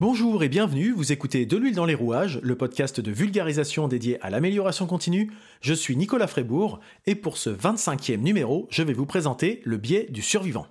Bonjour 0.00 0.42
et 0.42 0.48
bienvenue, 0.48 0.92
vous 0.92 1.12
écoutez 1.12 1.44
De 1.44 1.58
l'huile 1.58 1.74
dans 1.74 1.84
les 1.84 1.94
rouages, 1.94 2.40
le 2.42 2.56
podcast 2.56 3.00
de 3.00 3.10
vulgarisation 3.10 3.86
dédié 3.86 4.18
à 4.22 4.30
l'amélioration 4.30 4.86
continue. 4.86 5.30
Je 5.60 5.74
suis 5.74 5.94
Nicolas 5.94 6.26
Frébourg 6.26 6.80
et 7.04 7.14
pour 7.14 7.36
ce 7.36 7.50
25e 7.50 8.16
numéro, 8.16 8.66
je 8.70 8.82
vais 8.82 8.94
vous 8.94 9.04
présenter 9.04 9.60
le 9.66 9.76
biais 9.76 10.06
du 10.08 10.22
survivant. 10.22 10.66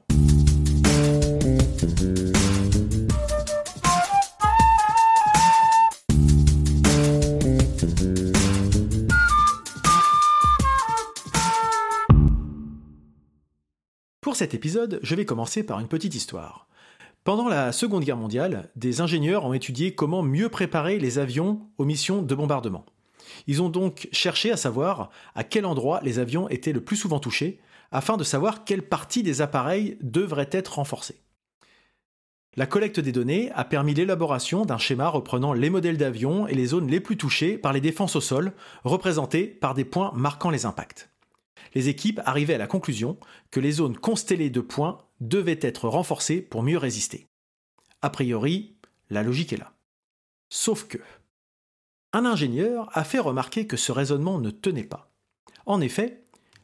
Pour 14.21 14.35
cet 14.35 14.55
épisode, 14.55 14.99
je 15.03 15.13
vais 15.13 15.25
commencer 15.25 15.61
par 15.61 15.79
une 15.79 15.87
petite 15.87 16.15
histoire. 16.15 16.68
Pendant 17.29 17.47
la 17.47 17.71
Seconde 17.71 18.05
Guerre 18.05 18.17
mondiale, 18.17 18.71
des 18.75 19.01
ingénieurs 19.01 19.45
ont 19.45 19.53
étudié 19.53 19.93
comment 19.93 20.23
mieux 20.23 20.49
préparer 20.49 20.97
les 20.97 21.19
avions 21.19 21.61
aux 21.77 21.85
missions 21.85 22.23
de 22.23 22.33
bombardement. 22.33 22.87
Ils 23.45 23.61
ont 23.61 23.69
donc 23.69 24.09
cherché 24.11 24.51
à 24.51 24.57
savoir 24.57 25.11
à 25.35 25.43
quel 25.43 25.67
endroit 25.67 25.99
les 26.01 26.17
avions 26.17 26.49
étaient 26.49 26.73
le 26.73 26.83
plus 26.83 26.95
souvent 26.95 27.19
touchés, 27.19 27.59
afin 27.91 28.17
de 28.17 28.23
savoir 28.23 28.63
quelle 28.63 28.81
partie 28.81 29.21
des 29.21 29.41
appareils 29.41 29.95
devrait 30.01 30.49
être 30.51 30.77
renforcée. 30.77 31.21
La 32.55 32.65
collecte 32.65 32.99
des 32.99 33.11
données 33.11 33.51
a 33.51 33.63
permis 33.63 33.93
l'élaboration 33.93 34.65
d'un 34.65 34.79
schéma 34.79 35.07
reprenant 35.07 35.53
les 35.53 35.69
modèles 35.69 35.97
d'avions 35.97 36.47
et 36.47 36.55
les 36.55 36.65
zones 36.65 36.89
les 36.89 36.99
plus 36.99 37.17
touchées 37.17 37.59
par 37.59 37.73
les 37.73 37.81
défenses 37.81 38.15
au 38.15 38.21
sol, 38.21 38.53
représentées 38.83 39.45
par 39.45 39.75
des 39.75 39.85
points 39.85 40.11
marquant 40.15 40.49
les 40.49 40.65
impacts. 40.65 41.11
Les 41.75 41.89
équipes 41.89 42.21
arrivaient 42.25 42.55
à 42.55 42.57
la 42.57 42.65
conclusion 42.65 43.17
que 43.51 43.59
les 43.59 43.73
zones 43.73 43.97
constellées 43.97 44.49
de 44.49 44.61
points 44.61 44.97
devait 45.19 45.59
être 45.61 45.87
renforcé 45.87 46.41
pour 46.41 46.63
mieux 46.63 46.77
résister. 46.77 47.27
A 48.01 48.09
priori, 48.09 48.75
la 49.09 49.23
logique 49.23 49.53
est 49.53 49.57
là. 49.57 49.73
Sauf 50.49 50.87
que, 50.87 50.99
un 52.11 52.25
ingénieur 52.25 52.89
a 52.93 53.03
fait 53.03 53.19
remarquer 53.19 53.67
que 53.67 53.77
ce 53.77 53.91
raisonnement 53.91 54.39
ne 54.39 54.49
tenait 54.49 54.83
pas. 54.83 55.11
En 55.65 55.79
effet, 55.81 56.23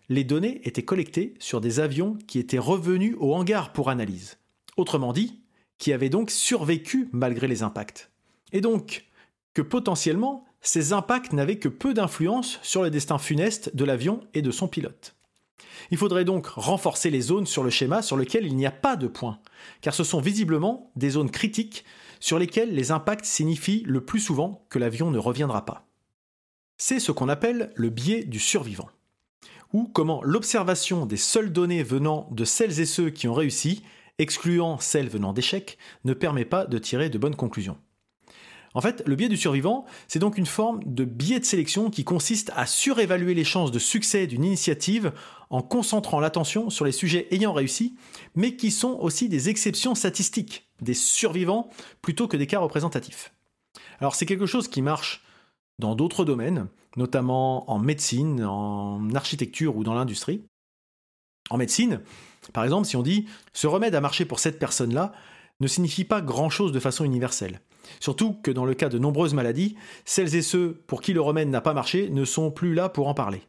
les 0.09 0.23
données 0.23 0.61
étaient 0.67 0.85
collectées 0.85 1.35
sur 1.39 1.61
des 1.61 1.79
avions 1.79 2.17
qui 2.27 2.39
étaient 2.39 2.57
revenus 2.57 3.15
au 3.19 3.33
hangar 3.35 3.73
pour 3.73 3.89
analyse. 3.89 4.37
Autrement 4.77 5.13
dit, 5.13 5.41
qui 5.77 5.93
avaient 5.93 6.09
donc 6.09 6.31
survécu 6.31 7.09
malgré 7.11 7.47
les 7.47 7.63
impacts. 7.63 8.09
Et 8.51 8.61
donc, 8.61 9.05
que 9.53 9.61
potentiellement, 9.61 10.45
ces 10.61 10.93
impacts 10.93 11.33
n'avaient 11.33 11.59
que 11.59 11.69
peu 11.69 11.93
d'influence 11.93 12.59
sur 12.63 12.81
le 12.81 12.89
destin 12.89 13.17
funeste 13.17 13.75
de 13.75 13.85
l'avion 13.85 14.21
et 14.33 14.41
de 14.41 14.51
son 14.51 14.67
pilote. 14.67 15.15
Il 15.91 15.97
faudrait 15.97 16.25
donc 16.25 16.47
renforcer 16.47 17.09
les 17.09 17.21
zones 17.21 17.45
sur 17.45 17.63
le 17.63 17.69
schéma 17.69 18.01
sur 18.01 18.17
lesquelles 18.17 18.45
il 18.45 18.55
n'y 18.55 18.65
a 18.65 18.71
pas 18.71 18.95
de 18.95 19.07
points, 19.07 19.39
car 19.81 19.93
ce 19.93 20.03
sont 20.03 20.19
visiblement 20.19 20.91
des 20.95 21.11
zones 21.11 21.31
critiques 21.31 21.85
sur 22.19 22.39
lesquelles 22.39 22.73
les 22.73 22.91
impacts 22.91 23.25
signifient 23.25 23.83
le 23.85 24.03
plus 24.03 24.19
souvent 24.19 24.65
que 24.69 24.79
l'avion 24.79 25.11
ne 25.11 25.19
reviendra 25.19 25.65
pas. 25.65 25.87
C'est 26.77 26.99
ce 26.99 27.11
qu'on 27.11 27.29
appelle 27.29 27.71
le 27.75 27.89
biais 27.89 28.23
du 28.23 28.39
survivant, 28.39 28.89
ou 29.73 29.85
comment 29.85 30.23
l'observation 30.23 31.05
des 31.05 31.17
seules 31.17 31.53
données 31.53 31.83
venant 31.83 32.27
de 32.31 32.45
celles 32.45 32.79
et 32.79 32.85
ceux 32.85 33.09
qui 33.09 33.27
ont 33.27 33.33
réussi, 33.33 33.83
excluant 34.17 34.79
celles 34.79 35.09
venant 35.09 35.33
d'échecs, 35.33 35.77
ne 36.03 36.13
permet 36.13 36.45
pas 36.45 36.65
de 36.65 36.77
tirer 36.77 37.09
de 37.09 37.17
bonnes 37.17 37.35
conclusions. 37.35 37.77
En 38.75 38.81
fait, 38.81 39.01
le 39.05 39.15
biais 39.15 39.29
du 39.29 39.37
survivant, 39.37 39.85
c'est 40.09 40.19
donc 40.19 40.37
une 40.37 40.45
forme 40.45 40.81
de 40.85 41.05
biais 41.05 41.39
de 41.39 41.45
sélection 41.45 41.89
qui 41.89 42.03
consiste 42.03 42.51
à 42.55 42.65
surévaluer 42.65 43.33
les 43.33 43.45
chances 43.45 43.71
de 43.71 43.79
succès 43.79 44.27
d'une 44.27 44.43
initiative 44.43 45.13
en 45.49 45.61
concentrant 45.61 46.19
l'attention 46.19 46.69
sur 46.69 46.83
les 46.83 46.91
sujets 46.91 47.27
ayant 47.31 47.53
réussi, 47.53 47.95
mais 48.35 48.57
qui 48.57 48.71
sont 48.71 48.97
aussi 48.99 49.29
des 49.29 49.47
exceptions 49.47 49.95
statistiques, 49.95 50.67
des 50.81 50.93
survivants 50.93 51.69
plutôt 52.01 52.27
que 52.27 52.35
des 52.35 52.47
cas 52.47 52.59
représentatifs. 52.59 53.33
Alors 54.01 54.13
c'est 54.13 54.25
quelque 54.25 54.45
chose 54.45 54.67
qui 54.67 54.81
marche 54.81 55.23
dans 55.79 55.95
d'autres 55.95 56.25
domaines, 56.25 56.67
notamment 56.97 57.69
en 57.71 57.79
médecine, 57.79 58.43
en 58.43 59.09
architecture 59.15 59.77
ou 59.77 59.85
dans 59.85 59.93
l'industrie. 59.93 60.43
En 61.49 61.55
médecine, 61.55 62.01
par 62.51 62.65
exemple, 62.65 62.87
si 62.87 62.97
on 62.97 63.03
dit 63.03 63.25
ce 63.53 63.67
remède 63.67 63.95
a 63.95 64.01
marché 64.01 64.25
pour 64.25 64.39
cette 64.39 64.59
personne-là, 64.59 65.13
ne 65.61 65.67
signifie 65.67 66.03
pas 66.03 66.19
grand-chose 66.19 66.73
de 66.73 66.79
façon 66.81 67.05
universelle. 67.05 67.61
Surtout 67.99 68.37
que 68.43 68.51
dans 68.51 68.65
le 68.65 68.73
cas 68.73 68.89
de 68.89 68.99
nombreuses 68.99 69.33
maladies, 69.33 69.75
celles 70.05 70.35
et 70.35 70.41
ceux 70.41 70.81
pour 70.87 71.01
qui 71.01 71.13
le 71.13 71.21
remède 71.21 71.49
n'a 71.49 71.61
pas 71.61 71.73
marché 71.73 72.09
ne 72.09 72.25
sont 72.25 72.51
plus 72.51 72.73
là 72.73 72.89
pour 72.89 73.07
en 73.07 73.13
parler. 73.13 73.41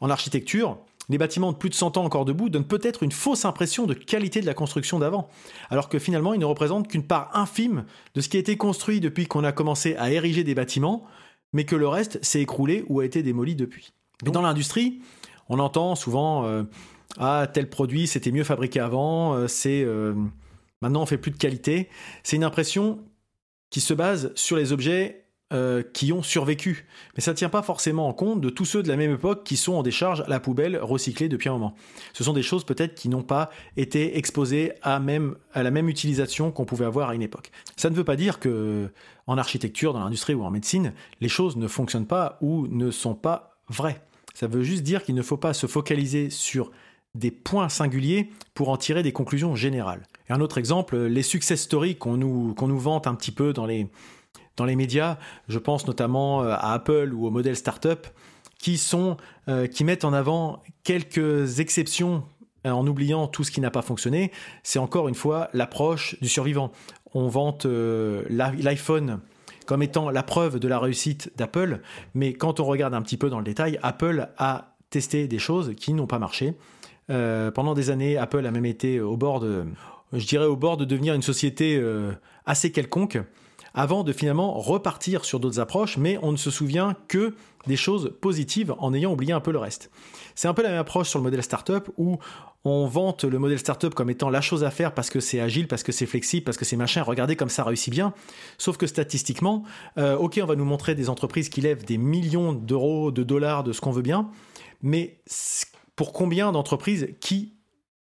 En 0.00 0.10
architecture, 0.10 0.78
les 1.10 1.18
bâtiments 1.18 1.52
de 1.52 1.56
plus 1.56 1.70
de 1.70 1.74
100 1.74 1.96
ans 1.96 2.04
encore 2.04 2.24
debout 2.24 2.48
donnent 2.48 2.64
peut-être 2.64 3.02
une 3.02 3.10
fausse 3.10 3.44
impression 3.44 3.86
de 3.86 3.94
qualité 3.94 4.40
de 4.40 4.46
la 4.46 4.54
construction 4.54 4.98
d'avant, 4.98 5.28
alors 5.68 5.88
que 5.88 5.98
finalement 5.98 6.34
ils 6.34 6.40
ne 6.40 6.44
représentent 6.44 6.88
qu'une 6.88 7.06
part 7.06 7.30
infime 7.34 7.84
de 8.14 8.20
ce 8.20 8.28
qui 8.28 8.36
a 8.36 8.40
été 8.40 8.56
construit 8.56 9.00
depuis 9.00 9.26
qu'on 9.26 9.42
a 9.42 9.52
commencé 9.52 9.96
à 9.96 10.12
ériger 10.12 10.44
des 10.44 10.54
bâtiments, 10.54 11.04
mais 11.52 11.64
que 11.64 11.74
le 11.74 11.88
reste 11.88 12.24
s'est 12.24 12.40
écroulé 12.40 12.84
ou 12.88 13.00
a 13.00 13.04
été 13.04 13.24
démoli 13.24 13.56
depuis. 13.56 13.92
Mais 14.24 14.30
dans 14.30 14.42
l'industrie, 14.42 15.00
on 15.48 15.58
entend 15.58 15.96
souvent 15.96 16.46
euh, 16.46 16.62
Ah, 17.18 17.48
tel 17.52 17.68
produit 17.68 18.06
c'était 18.06 18.30
mieux 18.30 18.44
fabriqué 18.44 18.78
avant, 18.78 19.34
euh, 19.34 19.48
c'est. 19.48 19.82
Euh, 19.82 20.14
maintenant 20.80 21.02
on 21.02 21.06
fait 21.06 21.18
plus 21.18 21.32
de 21.32 21.38
qualité. 21.38 21.88
C'est 22.22 22.36
une 22.36 22.44
impression 22.44 23.00
qui 23.70 23.80
se 23.80 23.94
base 23.94 24.32
sur 24.34 24.56
les 24.56 24.72
objets 24.72 25.24
euh, 25.52 25.82
qui 25.82 26.12
ont 26.12 26.22
survécu. 26.22 26.86
Mais 27.16 27.20
ça 27.20 27.32
ne 27.32 27.36
tient 27.36 27.48
pas 27.48 27.62
forcément 27.62 28.06
en 28.06 28.12
compte 28.12 28.40
de 28.40 28.50
tous 28.50 28.64
ceux 28.64 28.84
de 28.84 28.88
la 28.88 28.96
même 28.96 29.14
époque 29.14 29.42
qui 29.42 29.56
sont 29.56 29.72
en 29.72 29.82
décharge 29.82 30.20
à 30.20 30.28
la 30.28 30.38
poubelle 30.38 30.78
recyclés 30.80 31.28
depuis 31.28 31.48
un 31.48 31.54
moment. 31.54 31.74
Ce 32.12 32.22
sont 32.22 32.32
des 32.32 32.44
choses 32.44 32.62
peut-être 32.62 32.94
qui 32.94 33.08
n'ont 33.08 33.24
pas 33.24 33.50
été 33.76 34.16
exposées 34.16 34.70
à, 34.82 35.00
à 35.52 35.62
la 35.64 35.70
même 35.72 35.88
utilisation 35.88 36.52
qu'on 36.52 36.66
pouvait 36.66 36.84
avoir 36.84 37.08
à 37.08 37.16
une 37.16 37.22
époque. 37.22 37.50
Ça 37.76 37.90
ne 37.90 37.96
veut 37.96 38.04
pas 38.04 38.14
dire 38.14 38.38
que 38.38 38.90
en 39.26 39.38
architecture, 39.38 39.92
dans 39.92 39.98
l'industrie 39.98 40.34
ou 40.34 40.44
en 40.44 40.52
médecine, 40.52 40.92
les 41.20 41.28
choses 41.28 41.56
ne 41.56 41.66
fonctionnent 41.66 42.06
pas 42.06 42.38
ou 42.40 42.68
ne 42.68 42.92
sont 42.92 43.16
pas 43.16 43.56
vraies. 43.68 44.00
Ça 44.34 44.46
veut 44.46 44.62
juste 44.62 44.84
dire 44.84 45.02
qu'il 45.02 45.16
ne 45.16 45.22
faut 45.22 45.36
pas 45.36 45.52
se 45.52 45.66
focaliser 45.66 46.30
sur 46.30 46.70
des 47.14 47.30
points 47.30 47.68
singuliers 47.68 48.30
pour 48.54 48.68
en 48.68 48.76
tirer 48.76 49.02
des 49.02 49.12
conclusions 49.12 49.54
générales. 49.54 50.06
Et 50.28 50.32
un 50.32 50.40
autre 50.40 50.58
exemple, 50.58 50.96
les 50.96 51.22
success 51.22 51.60
stories 51.60 51.96
qu'on 51.96 52.16
nous, 52.16 52.54
qu'on 52.54 52.68
nous 52.68 52.78
vante 52.78 53.06
un 53.06 53.14
petit 53.14 53.32
peu 53.32 53.52
dans 53.52 53.66
les, 53.66 53.88
dans 54.56 54.64
les 54.64 54.76
médias, 54.76 55.18
je 55.48 55.58
pense 55.58 55.86
notamment 55.86 56.42
euh, 56.42 56.52
à 56.52 56.72
Apple 56.72 57.12
ou 57.14 57.26
au 57.26 57.30
modèle 57.30 57.56
startup, 57.56 58.06
qui, 58.58 58.78
sont, 58.78 59.16
euh, 59.48 59.66
qui 59.66 59.84
mettent 59.84 60.04
en 60.04 60.12
avant 60.12 60.62
quelques 60.84 61.60
exceptions 61.60 62.24
euh, 62.66 62.70
en 62.70 62.86
oubliant 62.86 63.26
tout 63.26 63.42
ce 63.42 63.50
qui 63.50 63.60
n'a 63.60 63.70
pas 63.70 63.82
fonctionné, 63.82 64.30
c'est 64.62 64.78
encore 64.78 65.08
une 65.08 65.14
fois 65.14 65.48
l'approche 65.52 66.16
du 66.20 66.28
survivant. 66.28 66.70
On 67.12 67.26
vante 67.26 67.66
l'iPhone 67.66 69.20
comme 69.66 69.82
étant 69.82 70.10
la 70.10 70.22
preuve 70.22 70.58
de 70.58 70.68
la 70.68 70.78
réussite 70.78 71.32
d'Apple, 71.36 71.80
mais 72.14 72.32
quand 72.32 72.60
on 72.60 72.64
regarde 72.64 72.92
un 72.92 73.02
petit 73.02 73.16
peu 73.16 73.30
dans 73.30 73.38
le 73.38 73.44
détail, 73.44 73.78
Apple 73.82 74.28
a 74.36 74.76
testé 74.90 75.28
des 75.28 75.38
choses 75.38 75.74
qui 75.76 75.92
n'ont 75.92 76.06
pas 76.06 76.18
marché. 76.18 76.54
Euh, 77.10 77.50
pendant 77.50 77.74
des 77.74 77.90
années, 77.90 78.16
Apple 78.16 78.46
a 78.46 78.50
même 78.50 78.66
été 78.66 79.00
au 79.00 79.16
bord 79.16 79.40
de, 79.40 79.64
je 80.12 80.26
dirais 80.26 80.46
au 80.46 80.56
bord 80.56 80.76
de 80.76 80.84
devenir 80.84 81.14
une 81.14 81.22
société 81.22 81.76
euh, 81.76 82.12
assez 82.46 82.72
quelconque, 82.72 83.18
avant 83.74 84.02
de 84.02 84.12
finalement 84.12 84.58
repartir 84.58 85.24
sur 85.24 85.38
d'autres 85.40 85.60
approches, 85.60 85.96
mais 85.96 86.18
on 86.22 86.32
ne 86.32 86.36
se 86.36 86.50
souvient 86.50 86.96
que 87.08 87.34
des 87.66 87.76
choses 87.76 88.16
positives 88.20 88.74
en 88.78 88.94
ayant 88.94 89.12
oublié 89.12 89.32
un 89.32 89.40
peu 89.40 89.52
le 89.52 89.58
reste. 89.58 89.90
C'est 90.34 90.48
un 90.48 90.54
peu 90.54 90.62
la 90.62 90.70
même 90.70 90.78
approche 90.78 91.08
sur 91.08 91.18
le 91.18 91.24
modèle 91.24 91.42
startup 91.42 91.88
où 91.96 92.18
on 92.64 92.86
vante 92.86 93.24
le 93.24 93.38
modèle 93.38 93.58
startup 93.58 93.94
comme 93.94 94.10
étant 94.10 94.28
la 94.28 94.40
chose 94.40 94.64
à 94.64 94.70
faire 94.70 94.92
parce 94.92 95.08
que 95.08 95.20
c'est 95.20 95.40
agile, 95.40 95.68
parce 95.68 95.82
que 95.82 95.92
c'est 95.92 96.06
flexible, 96.06 96.44
parce 96.44 96.56
que 96.56 96.64
c'est 96.64 96.76
machin, 96.76 97.02
regardez 97.02 97.36
comme 97.36 97.48
ça 97.48 97.64
réussit 97.64 97.92
bien. 97.92 98.12
Sauf 98.58 98.76
que 98.76 98.86
statistiquement, 98.86 99.64
euh, 99.98 100.16
ok, 100.16 100.40
on 100.42 100.46
va 100.46 100.56
nous 100.56 100.64
montrer 100.64 100.94
des 100.94 101.08
entreprises 101.08 101.48
qui 101.48 101.60
lèvent 101.60 101.84
des 101.84 101.98
millions 101.98 102.52
d'euros, 102.52 103.10
de 103.12 103.22
dollars, 103.22 103.62
de 103.62 103.72
ce 103.72 103.80
qu'on 103.80 103.92
veut 103.92 104.02
bien, 104.02 104.30
mais 104.82 105.18
pour 106.00 106.14
combien 106.14 106.50
d'entreprises 106.50 107.08
qui 107.20 107.52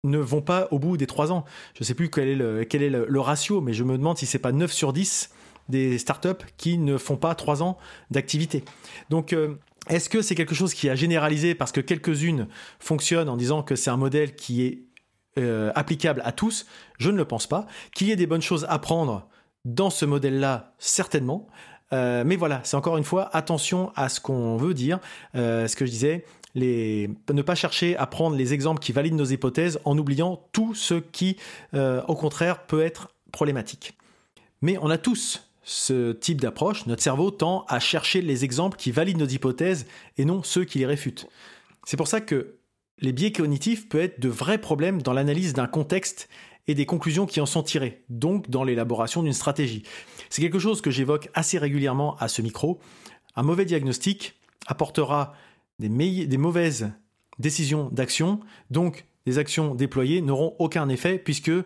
ne 0.04 0.16
vont 0.16 0.40
pas 0.40 0.68
au 0.70 0.78
bout 0.78 0.96
des 0.96 1.06
trois 1.06 1.32
ans? 1.32 1.44
Je 1.74 1.82
ne 1.82 1.84
sais 1.84 1.92
plus 1.92 2.08
quel 2.08 2.28
est, 2.28 2.34
le, 2.34 2.64
quel 2.64 2.82
est 2.82 2.88
le, 2.88 3.20
ratio, 3.20 3.60
mais 3.60 3.74
je 3.74 3.84
me 3.84 3.98
demande 3.98 4.16
si 4.16 4.24
c'est 4.24 4.38
pas 4.38 4.52
9 4.52 4.72
sur 4.72 4.94
10 4.94 5.28
des 5.68 5.98
startups 5.98 6.46
qui 6.56 6.78
ne 6.78 6.96
font 6.96 7.18
pas 7.18 7.34
trois 7.34 7.62
ans 7.62 7.76
d'activité. 8.10 8.64
Donc, 9.10 9.34
euh, 9.34 9.56
est-ce 9.90 10.08
que 10.08 10.22
c'est 10.22 10.34
quelque 10.34 10.54
chose 10.54 10.72
qui 10.72 10.88
a 10.88 10.94
généralisé 10.94 11.54
parce 11.54 11.72
que 11.72 11.82
quelques-unes 11.82 12.48
fonctionnent 12.78 13.28
en 13.28 13.36
disant 13.36 13.62
que 13.62 13.76
c'est 13.76 13.90
un 13.90 13.98
modèle 13.98 14.34
qui 14.34 14.64
est 14.64 14.84
euh, 15.38 15.70
applicable 15.74 16.22
à 16.24 16.32
tous? 16.32 16.64
Je 16.96 17.10
ne 17.10 17.18
le 17.18 17.26
pense 17.26 17.46
pas. 17.46 17.66
Qu'il 17.94 18.06
y 18.06 18.12
ait 18.12 18.16
des 18.16 18.26
bonnes 18.26 18.40
choses 18.40 18.64
à 18.70 18.78
prendre 18.78 19.28
dans 19.66 19.90
ce 19.90 20.06
modèle-là, 20.06 20.72
certainement. 20.78 21.48
Euh, 21.92 22.24
mais 22.24 22.36
voilà, 22.36 22.62
c'est 22.64 22.78
encore 22.78 22.96
une 22.96 23.04
fois 23.04 23.28
attention 23.36 23.92
à 23.94 24.08
ce 24.08 24.20
qu'on 24.20 24.56
veut 24.56 24.72
dire. 24.72 25.00
ce 25.34 25.76
que 25.76 25.84
je 25.84 25.90
disais, 25.90 26.24
ne 26.54 27.42
pas 27.42 27.54
chercher 27.54 27.96
à 27.96 28.06
prendre 28.06 28.36
les 28.36 28.52
exemples 28.52 28.80
qui 28.80 28.92
valident 28.92 29.16
nos 29.16 29.24
hypothèses 29.24 29.80
en 29.84 29.98
oubliant 29.98 30.48
tout 30.52 30.74
ce 30.74 30.94
qui, 30.94 31.36
euh, 31.74 32.02
au 32.06 32.14
contraire, 32.14 32.66
peut 32.66 32.82
être 32.82 33.08
problématique. 33.32 33.94
Mais 34.62 34.78
on 34.80 34.90
a 34.90 34.98
tous 34.98 35.48
ce 35.64 36.12
type 36.12 36.40
d'approche. 36.40 36.86
Notre 36.86 37.02
cerveau 37.02 37.30
tend 37.30 37.64
à 37.68 37.80
chercher 37.80 38.20
les 38.20 38.44
exemples 38.44 38.76
qui 38.76 38.90
valident 38.90 39.18
nos 39.18 39.26
hypothèses 39.26 39.86
et 40.18 40.24
non 40.24 40.42
ceux 40.42 40.64
qui 40.64 40.78
les 40.78 40.86
réfutent. 40.86 41.26
C'est 41.84 41.96
pour 41.96 42.08
ça 42.08 42.20
que 42.20 42.56
les 43.00 43.12
biais 43.12 43.32
cognitifs 43.32 43.88
peuvent 43.88 44.02
être 44.02 44.20
de 44.20 44.28
vrais 44.28 44.58
problèmes 44.58 45.02
dans 45.02 45.12
l'analyse 45.12 45.52
d'un 45.52 45.66
contexte 45.66 46.28
et 46.66 46.74
des 46.74 46.86
conclusions 46.86 47.26
qui 47.26 47.40
en 47.40 47.46
sont 47.46 47.62
tirées, 47.62 48.04
donc 48.08 48.48
dans 48.48 48.64
l'élaboration 48.64 49.22
d'une 49.22 49.32
stratégie. 49.32 49.82
C'est 50.30 50.40
quelque 50.40 50.58
chose 50.58 50.80
que 50.80 50.90
j'évoque 50.90 51.28
assez 51.34 51.58
régulièrement 51.58 52.16
à 52.16 52.28
ce 52.28 52.40
micro. 52.40 52.78
Un 53.36 53.42
mauvais 53.42 53.64
diagnostic 53.64 54.34
apportera 54.66 55.34
des, 55.78 56.36
mauvaises 56.38 56.90
décisions 57.38 57.88
d'action, 57.90 58.40
donc 58.70 59.06
des 59.26 59.38
actions 59.38 59.74
déployées 59.74 60.20
n'auront 60.20 60.54
aucun 60.58 60.88
effet 60.88 61.18
puisque 61.18 61.48
euh, 61.48 61.64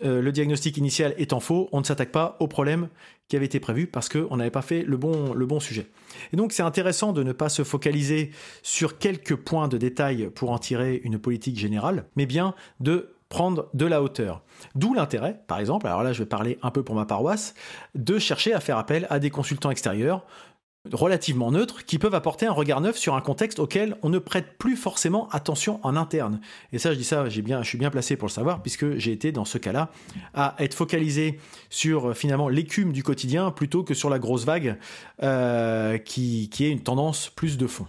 le 0.00 0.32
diagnostic 0.32 0.76
initial 0.76 1.14
étant 1.18 1.40
faux, 1.40 1.68
on 1.72 1.80
ne 1.80 1.84
s'attaque 1.84 2.12
pas 2.12 2.36
au 2.40 2.46
problème 2.46 2.88
qui 3.28 3.36
avait 3.36 3.46
été 3.46 3.60
prévu 3.60 3.86
parce 3.86 4.08
qu'on 4.08 4.36
n'avait 4.36 4.50
pas 4.50 4.62
fait 4.62 4.82
le 4.82 4.96
bon, 4.96 5.32
le 5.32 5.46
bon 5.46 5.58
sujet. 5.58 5.88
Et 6.32 6.36
donc 6.36 6.52
c'est 6.52 6.62
intéressant 6.62 7.12
de 7.12 7.22
ne 7.22 7.32
pas 7.32 7.48
se 7.48 7.64
focaliser 7.64 8.30
sur 8.62 8.98
quelques 8.98 9.36
points 9.36 9.68
de 9.68 9.78
détail 9.78 10.30
pour 10.34 10.50
en 10.50 10.58
tirer 10.58 11.00
une 11.04 11.18
politique 11.18 11.58
générale, 11.58 12.06
mais 12.14 12.26
bien 12.26 12.54
de 12.80 13.14
prendre 13.32 13.70
de 13.72 13.86
la 13.86 14.02
hauteur. 14.02 14.42
D'où 14.74 14.92
l'intérêt, 14.92 15.40
par 15.46 15.58
exemple, 15.58 15.86
alors 15.86 16.02
là 16.02 16.12
je 16.12 16.18
vais 16.18 16.28
parler 16.28 16.58
un 16.62 16.70
peu 16.70 16.82
pour 16.82 16.94
ma 16.94 17.06
paroisse, 17.06 17.54
de 17.94 18.18
chercher 18.18 18.52
à 18.52 18.60
faire 18.60 18.76
appel 18.76 19.06
à 19.08 19.18
des 19.18 19.30
consultants 19.30 19.70
extérieurs 19.70 20.26
relativement 20.90 21.52
neutres 21.52 21.84
qui 21.84 21.98
peuvent 21.98 22.14
apporter 22.14 22.46
un 22.46 22.52
regard 22.52 22.80
neuf 22.80 22.96
sur 22.96 23.14
un 23.14 23.20
contexte 23.20 23.58
auquel 23.58 23.96
on 24.02 24.08
ne 24.08 24.18
prête 24.18 24.58
plus 24.58 24.76
forcément 24.76 25.28
attention 25.30 25.78
en 25.84 25.96
interne. 25.96 26.40
Et 26.72 26.78
ça, 26.78 26.92
je 26.92 26.98
dis 26.98 27.04
ça, 27.04 27.28
j'ai 27.28 27.42
bien, 27.42 27.62
je 27.62 27.68
suis 27.68 27.78
bien 27.78 27.90
placé 27.90 28.16
pour 28.16 28.26
le 28.26 28.32
savoir 28.32 28.62
puisque 28.62 28.96
j'ai 28.96 29.12
été 29.12 29.30
dans 29.32 29.44
ce 29.44 29.58
cas-là 29.58 29.90
à 30.34 30.56
être 30.58 30.74
focalisé 30.74 31.38
sur 31.70 32.16
finalement 32.16 32.48
l'écume 32.48 32.92
du 32.92 33.02
quotidien 33.02 33.50
plutôt 33.50 33.84
que 33.84 33.94
sur 33.94 34.10
la 34.10 34.18
grosse 34.18 34.44
vague 34.44 34.76
euh, 35.22 35.98
qui, 35.98 36.48
qui 36.50 36.64
est 36.64 36.70
une 36.70 36.82
tendance 36.82 37.28
plus 37.28 37.58
de 37.58 37.66
fond. 37.66 37.86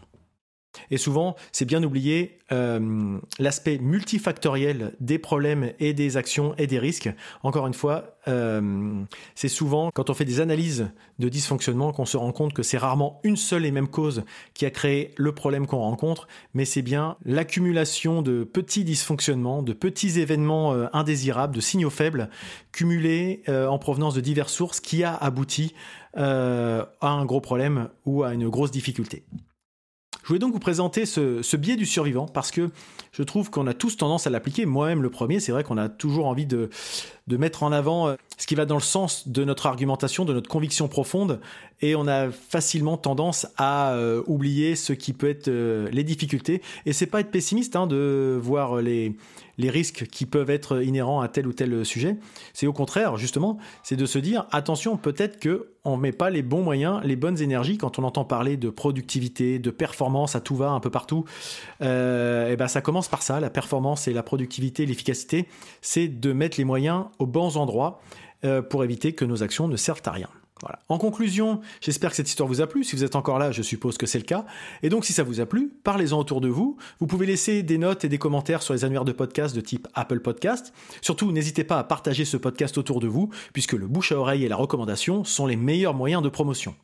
Et 0.92 0.98
souvent, 0.98 1.36
c'est 1.52 1.66
bien 1.66 1.84
oublié 1.84 2.40
euh, 2.54 3.18
l'aspect 3.40 3.80
multifactoriel 3.80 4.94
des 5.00 5.18
problèmes 5.18 5.72
et 5.80 5.94
des 5.94 6.18
actions 6.18 6.54
et 6.58 6.68
des 6.68 6.78
risques. 6.78 7.10
Encore 7.42 7.66
une 7.66 7.74
fois, 7.74 8.18
euh, 8.28 9.04
c'est 9.34 9.48
souvent 9.48 9.90
quand 9.92 10.10
on 10.10 10.14
fait 10.14 10.26
des 10.26 10.40
analyses 10.40 10.90
de 11.20 11.30
dysfonctionnement 11.30 11.94
qu'on 11.94 12.06
se 12.06 12.18
rend 12.18 12.32
compte 12.32 12.54
que 12.54 12.62
c'est 12.62 12.78
rarement 12.78 13.22
une 13.24 13.38
seule 13.38 13.66
et 13.66 13.72
même 13.72 13.88
cause 13.88 14.24
qui 14.54 14.66
a 14.66 14.72
créé 14.72 15.14
le 15.18 15.32
problème 15.32 15.66
qu'on 15.66 15.80
rencontre, 15.80 16.28
mais 16.54 16.66
c'est 16.66 16.82
bien 16.82 17.18
l'accumulation 17.26 18.22
de 18.22 18.44
petits 18.44 18.84
dysfonctionnements, 18.84 19.64
de 19.64 19.74
petits 19.74 20.20
événements 20.20 20.74
euh, 20.74 20.88
indésirables, 20.94 21.56
de 21.56 21.62
signaux 21.62 21.90
faibles, 21.90 22.30
cumulés 22.72 23.44
en 23.48 23.78
provenance 23.78 24.16
de 24.16 24.22
diverses 24.22 24.54
sources 24.54 24.80
qui 24.80 25.04
a 25.04 25.16
abouti 25.16 25.74
à 26.16 26.88
un 27.02 27.26
gros 27.26 27.42
problème 27.42 27.90
ou 28.06 28.24
à 28.24 28.34
une 28.34 28.50
grosse 28.50 28.72
difficulté. 28.72 29.24
Je 30.24 30.30
voulais 30.30 30.40
donc 30.40 30.54
vous 30.54 30.60
présenter 30.60 31.06
ce, 31.06 31.56
biais 31.58 31.76
du 31.76 31.86
survivant 31.86 32.28
parce 32.28 32.50
que 32.50 32.70
je 33.12 33.24
trouve 33.24 33.50
qu'on 33.50 33.68
a 33.68 33.74
tous 33.74 33.98
tendance 33.98 34.26
à 34.26 34.30
l'appliquer. 34.30 34.66
Moi-même, 34.66 35.04
le 35.04 35.10
premier, 35.10 35.42
c'est 35.42 35.52
vrai 35.52 35.66
qu'on 35.66 35.78
a 35.78 35.90
toujours 35.90 36.28
envie 36.28 36.46
de, 36.46 36.70
de 37.28 37.38
mettre 37.38 37.64
en 37.64 37.72
avant 37.72 38.08
euh, 38.08 38.16
ce 38.38 38.48
qui 38.48 38.56
va 38.56 38.66
dans 38.66 38.76
le 38.76 38.82
sens 38.82 39.28
de 39.28 39.44
notre 39.44 39.66
argumentation, 39.66 40.26
de 40.26 40.34
notre 40.34 40.50
conviction 40.50 40.88
profonde, 40.88 41.40
et 41.82 41.96
on 41.96 42.08
a 42.08 42.32
facilement 42.32 42.98
tendance 42.98 43.48
à 43.58 43.94
euh, 43.94 44.22
oublier 44.28 44.76
ce 44.76 44.94
qui 44.94 45.14
peut 45.14 45.30
être 45.30 45.48
euh, 45.48 45.90
les 45.92 46.04
difficultés. 46.04 46.62
Et 46.86 46.94
c'est 46.94 47.06
pas 47.06 47.22
être 47.22 47.32
pessimiste 47.32 47.76
hein, 47.76 47.88
de 47.88 48.38
voir 48.42 48.82
les, 48.82 49.16
les 49.58 49.70
risques 49.70 50.08
qui 50.08 50.26
peuvent 50.26 50.50
être 50.50 50.84
inhérents 50.84 51.22
à 51.22 51.28
tel 51.28 51.48
ou 51.48 51.54
tel 51.54 51.86
sujet. 51.86 52.18
C'est 52.54 52.68
au 52.68 52.74
contraire, 52.74 53.18
justement, 53.18 53.58
c'est 53.84 53.96
de 53.96 54.06
se 54.06 54.20
dire 54.20 54.46
attention, 54.52 54.98
peut-être 54.98 55.40
que 55.40 55.70
on 55.86 55.98
met 55.98 56.14
pas 56.14 56.30
les 56.30 56.42
bons 56.42 56.64
moyens, 56.64 57.02
les 57.04 57.18
bonnes 57.18 57.42
énergies 57.42 57.78
quand 57.78 58.00
on 58.00 58.04
entend 58.04 58.24
parler 58.24 58.56
de 58.56 58.70
productivité, 58.70 59.60
de 59.60 59.70
performance 59.70 60.36
à 60.36 60.40
tout 60.40 60.56
va 60.56 60.70
un 60.70 60.80
peu 60.80 60.90
partout. 60.90 61.26
Euh, 61.82 62.50
et 62.50 62.56
ben 62.56 62.70
ça 62.70 62.82
commence 62.82 63.10
par 63.10 63.22
ça, 63.22 63.42
la 63.42 63.50
performance 63.50 64.08
et 64.08 64.14
la 64.14 64.24
productivité, 64.24 64.86
l'efficacité, 64.86 65.46
c'est 65.82 66.08
de 66.08 66.32
mettre 66.32 66.58
les 66.58 66.64
moyens 66.64 67.06
aux 67.20 67.28
bons 67.28 67.58
endroits 67.58 68.02
euh, 68.46 68.62
pour 68.62 68.84
éviter 68.84 69.14
que 69.14 69.26
nos 69.26 69.44
actions 69.44 69.68
ne 69.68 69.78
servent 69.78 70.02
à 70.06 70.12
rien. 70.12 70.30
En 70.90 70.98
conclusion, 70.98 71.62
j'espère 71.82 72.12
que 72.12 72.16
cette 72.16 72.30
histoire 72.30 72.48
vous 72.48 72.62
a 72.62 72.68
plu. 72.68 72.84
Si 72.84 72.96
vous 72.96 73.04
êtes 73.04 73.16
encore 73.16 73.40
là, 73.40 73.52
je 73.52 73.62
suppose 73.62 73.98
que 73.98 74.06
c'est 74.06 74.18
le 74.18 74.24
cas. 74.24 74.46
Et 74.82 74.90
donc, 74.90 75.06
si 75.06 75.14
ça 75.14 75.24
vous 75.24 75.40
a 75.40 75.46
plu, 75.46 75.74
parlez-en 75.84 76.20
autour 76.20 76.42
de 76.42 76.48
vous. 76.48 76.78
Vous 77.00 77.08
pouvez 77.08 77.26
laisser 77.26 77.64
des 77.64 77.78
notes 77.78 78.06
et 78.06 78.10
des 78.10 78.18
commentaires 78.18 78.62
sur 78.62 78.74
les 78.74 78.86
annuaires 78.86 79.06
de 79.06 79.12
podcast 79.12 79.56
de 79.56 79.62
type 79.62 79.88
Apple 79.94 80.20
Podcast. 80.20 80.74
Surtout, 81.02 81.32
n'hésitez 81.32 81.64
pas 81.64 81.80
à 81.80 81.84
partager 81.84 82.26
ce 82.26 82.38
podcast 82.38 82.78
autour 82.78 83.00
de 83.00 83.08
vous, 83.08 83.30
puisque 83.52 83.74
le 83.74 83.88
bouche 83.88 84.12
à 84.12 84.18
oreille 84.18 84.46
et 84.46 84.50
la 84.50 84.56
recommandation 84.56 85.24
sont 85.24 85.46
les 85.46 85.56
meilleurs 85.56 85.94
moyens 85.94 86.24
de 86.24 86.30
promotion. 86.30 86.76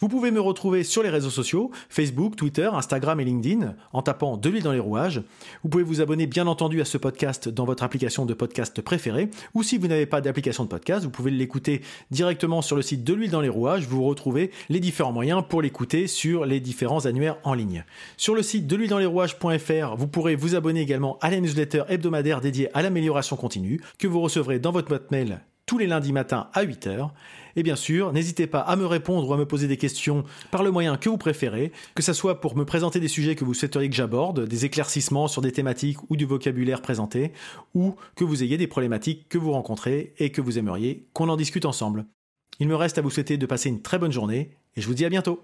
Vous 0.00 0.08
pouvez 0.08 0.30
me 0.30 0.40
retrouver 0.40 0.82
sur 0.82 1.02
les 1.02 1.08
réseaux 1.08 1.30
sociaux, 1.30 1.70
Facebook, 1.88 2.36
Twitter, 2.36 2.68
Instagram 2.72 3.20
et 3.20 3.24
LinkedIn, 3.24 3.74
en 3.92 4.02
tapant 4.02 4.36
de 4.36 4.48
l'huile 4.48 4.62
dans 4.62 4.72
les 4.72 4.78
rouages. 4.78 5.22
Vous 5.62 5.68
pouvez 5.68 5.84
vous 5.84 6.00
abonner 6.00 6.26
bien 6.26 6.46
entendu 6.46 6.80
à 6.80 6.84
ce 6.84 6.98
podcast 6.98 7.48
dans 7.48 7.64
votre 7.64 7.82
application 7.82 8.26
de 8.26 8.34
podcast 8.34 8.80
préférée, 8.80 9.30
ou 9.54 9.62
si 9.62 9.78
vous 9.78 9.86
n'avez 9.86 10.06
pas 10.06 10.20
d'application 10.20 10.64
de 10.64 10.68
podcast, 10.68 11.04
vous 11.04 11.10
pouvez 11.10 11.30
l'écouter 11.30 11.82
directement 12.10 12.62
sur 12.62 12.76
le 12.76 12.82
site 12.82 13.04
de 13.04 13.14
l'huile 13.14 13.30
dans 13.30 13.40
les 13.40 13.48
rouages, 13.48 13.86
vous 13.86 14.04
retrouvez 14.04 14.50
les 14.68 14.80
différents 14.80 15.12
moyens 15.12 15.44
pour 15.48 15.62
l'écouter 15.62 16.06
sur 16.06 16.44
les 16.44 16.60
différents 16.60 17.06
annuaires 17.06 17.38
en 17.44 17.54
ligne. 17.54 17.84
Sur 18.16 18.34
le 18.34 18.42
site 18.42 18.66
de 18.66 18.76
l'huile 18.76 18.90
dans 18.90 18.98
les 18.98 19.06
rouages.fr, 19.06 19.96
vous 19.96 20.08
pourrez 20.08 20.34
vous 20.34 20.54
abonner 20.54 20.80
également 20.80 21.18
à 21.20 21.30
la 21.30 21.40
newsletter 21.40 21.84
hebdomadaire 21.88 22.40
dédiée 22.40 22.68
à 22.74 22.82
l'amélioration 22.82 23.36
continue, 23.36 23.80
que 23.98 24.08
vous 24.08 24.20
recevrez 24.20 24.58
dans 24.58 24.72
votre 24.72 24.88
boîte 24.88 25.10
mail 25.10 25.40
tous 25.66 25.78
les 25.78 25.86
lundis 25.86 26.12
matins 26.12 26.48
à 26.52 26.64
8h. 26.64 27.10
Et 27.56 27.62
bien 27.62 27.76
sûr, 27.76 28.12
n'hésitez 28.12 28.46
pas 28.46 28.60
à 28.60 28.76
me 28.76 28.86
répondre 28.86 29.28
ou 29.28 29.32
à 29.32 29.36
me 29.36 29.46
poser 29.46 29.68
des 29.68 29.76
questions 29.76 30.24
par 30.50 30.62
le 30.62 30.70
moyen 30.70 30.96
que 30.96 31.08
vous 31.08 31.18
préférez, 31.18 31.72
que 31.94 32.02
ce 32.02 32.12
soit 32.12 32.40
pour 32.40 32.56
me 32.56 32.64
présenter 32.64 33.00
des 33.00 33.08
sujets 33.08 33.34
que 33.34 33.44
vous 33.44 33.54
souhaiteriez 33.54 33.90
que 33.90 33.96
j'aborde, 33.96 34.46
des 34.46 34.64
éclaircissements 34.64 35.28
sur 35.28 35.42
des 35.42 35.52
thématiques 35.52 35.98
ou 36.10 36.16
du 36.16 36.24
vocabulaire 36.24 36.82
présenté, 36.82 37.32
ou 37.74 37.94
que 38.16 38.24
vous 38.24 38.42
ayez 38.42 38.56
des 38.56 38.66
problématiques 38.66 39.28
que 39.28 39.38
vous 39.38 39.52
rencontrez 39.52 40.14
et 40.18 40.30
que 40.30 40.40
vous 40.40 40.58
aimeriez 40.58 41.06
qu'on 41.12 41.28
en 41.28 41.36
discute 41.36 41.64
ensemble. 41.64 42.06
Il 42.60 42.68
me 42.68 42.76
reste 42.76 42.98
à 42.98 43.02
vous 43.02 43.10
souhaiter 43.10 43.38
de 43.38 43.46
passer 43.46 43.68
une 43.68 43.82
très 43.82 43.98
bonne 43.98 44.12
journée, 44.12 44.50
et 44.76 44.80
je 44.80 44.86
vous 44.86 44.94
dis 44.94 45.04
à 45.04 45.10
bientôt 45.10 45.42